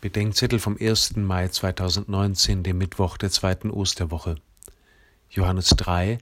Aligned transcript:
Bedenkzettel 0.00 0.58
vom 0.58 0.78
1. 0.80 1.16
Mai 1.16 1.48
2019, 1.48 2.62
dem 2.62 2.78
Mittwoch 2.78 3.18
der 3.18 3.30
zweiten 3.30 3.70
Osterwoche. 3.70 4.36
Johannes 5.28 5.68
3, 5.76 6.16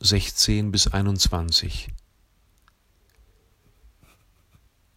16 0.00 0.72
bis 0.72 0.88
21. 0.88 1.86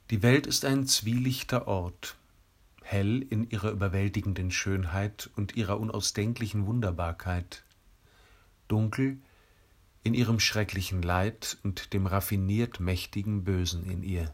Die 0.10 0.24
Welt 0.24 0.48
ist 0.48 0.66
ein 0.66 0.88
zwielichter 0.88 1.68
Ort, 1.68 2.16
hell 2.82 3.22
in 3.30 3.48
ihrer 3.48 3.70
überwältigenden 3.70 4.50
Schönheit 4.50 5.30
und 5.36 5.55
ihrer 5.55 5.80
unausdenklichen 5.80 6.66
Wunderbarkeit, 6.66 7.64
dunkel 8.68 9.20
in 10.02 10.16
ihrem 10.16 10.39
schrecklichen 10.39 11.04
Leid 11.04 11.60
und 11.62 11.94
dem 11.94 12.07
raffiniert 12.07 12.80
mächtigen 12.80 13.44
Bösen 13.44 13.88
in 13.88 14.02
ihr. 14.02 14.34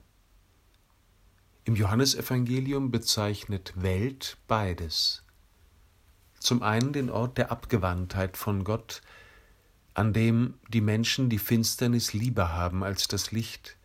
Im 1.67 1.75
Johannesevangelium 1.75 2.91
bezeichnet 2.91 3.73
Welt 3.75 4.37
beides. 4.47 5.23
Zum 6.37 6.61
einen 6.61 6.93
den 6.93 7.09
Ort 7.09 7.39
der 7.39 7.51
Abgewandtheit 7.51 8.37
von 8.37 8.63
Gott, 8.63 9.01
an 9.95 10.13
dem 10.13 10.59
die 10.67 10.81
Menschen 10.81 11.27
die 11.27 11.39
Finsternis 11.39 12.13
lieber 12.13 12.53
haben 12.53 12.83
als 12.83 13.07
das 13.07 13.31
Licht, 13.31 13.77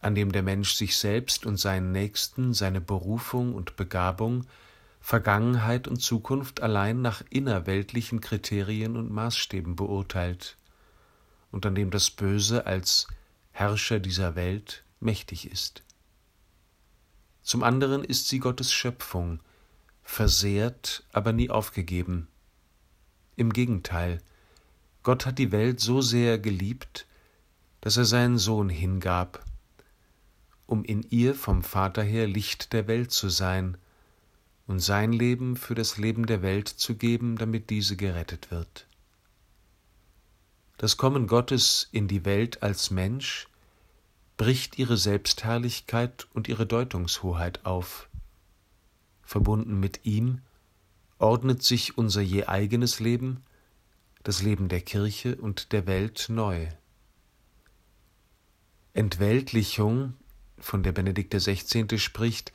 an 0.00 0.14
dem 0.14 0.32
der 0.32 0.42
Mensch 0.42 0.72
sich 0.72 0.96
selbst 0.96 1.44
und 1.44 1.58
seinen 1.58 1.92
Nächsten, 1.92 2.54
seine 2.54 2.80
Berufung 2.80 3.54
und 3.54 3.76
Begabung, 3.76 4.46
Vergangenheit 4.98 5.88
und 5.88 5.98
Zukunft 5.98 6.62
allein 6.62 7.02
nach 7.02 7.22
innerweltlichen 7.28 8.22
Kriterien 8.22 8.96
und 8.96 9.10
Maßstäben 9.10 9.76
beurteilt, 9.76 10.56
und 11.50 11.66
an 11.66 11.74
dem 11.74 11.90
das 11.90 12.10
Böse 12.10 12.64
als 12.64 13.06
Herrscher 13.52 14.00
dieser 14.00 14.34
Welt 14.34 14.82
mächtig 14.98 15.52
ist. 15.52 15.82
Zum 17.46 17.62
anderen 17.62 18.02
ist 18.02 18.26
sie 18.26 18.40
Gottes 18.40 18.72
Schöpfung, 18.72 19.38
versehrt, 20.02 21.04
aber 21.12 21.32
nie 21.32 21.48
aufgegeben. 21.48 22.26
Im 23.36 23.52
Gegenteil, 23.52 24.20
Gott 25.04 25.26
hat 25.26 25.38
die 25.38 25.52
Welt 25.52 25.78
so 25.78 26.00
sehr 26.00 26.40
geliebt, 26.40 27.06
dass 27.82 27.96
er 27.98 28.04
seinen 28.04 28.38
Sohn 28.38 28.68
hingab, 28.68 29.44
um 30.66 30.82
in 30.82 31.06
ihr 31.08 31.36
vom 31.36 31.62
Vater 31.62 32.02
her 32.02 32.26
Licht 32.26 32.72
der 32.72 32.88
Welt 32.88 33.12
zu 33.12 33.28
sein 33.28 33.78
und 34.66 34.80
sein 34.80 35.12
Leben 35.12 35.54
für 35.54 35.76
das 35.76 35.98
Leben 35.98 36.26
der 36.26 36.42
Welt 36.42 36.66
zu 36.66 36.96
geben, 36.96 37.36
damit 37.36 37.70
diese 37.70 37.94
gerettet 37.94 38.50
wird. 38.50 38.88
Das 40.78 40.96
Kommen 40.96 41.28
Gottes 41.28 41.88
in 41.92 42.08
die 42.08 42.24
Welt 42.24 42.64
als 42.64 42.90
Mensch 42.90 43.46
bricht 44.36 44.78
ihre 44.78 44.96
Selbstherrlichkeit 44.96 46.26
und 46.34 46.48
ihre 46.48 46.66
Deutungshoheit 46.66 47.64
auf. 47.64 48.08
Verbunden 49.22 49.80
mit 49.80 50.04
ihm 50.04 50.40
ordnet 51.18 51.62
sich 51.62 51.96
unser 51.96 52.20
je 52.20 52.44
eigenes 52.44 53.00
Leben, 53.00 53.42
das 54.22 54.42
Leben 54.42 54.68
der 54.68 54.80
Kirche 54.80 55.36
und 55.36 55.72
der 55.72 55.86
Welt 55.86 56.26
neu. 56.28 56.66
Entweltlichung, 58.92 60.14
von 60.58 60.82
der 60.82 60.92
Benedikt 60.92 61.34
XVI. 61.34 61.98
spricht, 61.98 62.52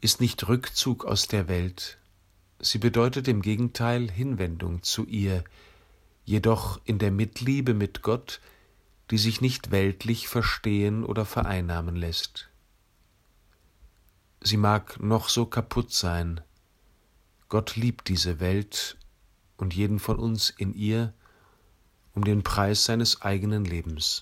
ist 0.00 0.20
nicht 0.20 0.46
Rückzug 0.48 1.04
aus 1.04 1.26
der 1.26 1.48
Welt, 1.48 1.98
sie 2.60 2.78
bedeutet 2.78 3.28
im 3.28 3.42
Gegenteil 3.42 4.10
Hinwendung 4.10 4.82
zu 4.82 5.06
ihr, 5.06 5.44
jedoch 6.24 6.80
in 6.84 6.98
der 6.98 7.10
Mitliebe 7.10 7.74
mit 7.74 8.02
Gott, 8.02 8.40
die 9.10 9.18
sich 9.18 9.40
nicht 9.40 9.70
weltlich 9.70 10.28
verstehen 10.28 11.04
oder 11.04 11.24
vereinnahmen 11.24 11.96
lässt. 11.96 12.48
Sie 14.42 14.56
mag 14.56 15.00
noch 15.00 15.28
so 15.28 15.46
kaputt 15.46 15.92
sein, 15.92 16.40
Gott 17.48 17.76
liebt 17.76 18.08
diese 18.08 18.40
Welt 18.40 18.98
und 19.56 19.74
jeden 19.74 20.00
von 20.00 20.18
uns 20.18 20.50
in 20.50 20.74
ihr 20.74 21.14
um 22.14 22.24
den 22.24 22.42
Preis 22.42 22.84
seines 22.84 23.22
eigenen 23.22 23.64
Lebens. 23.64 24.12